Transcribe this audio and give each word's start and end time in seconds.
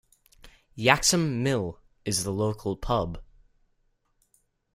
Yaxham 0.73 1.43
Mill 1.43 1.79
is 2.05 2.23
the 2.23 2.31
local 2.31 2.75
pub. 2.75 3.21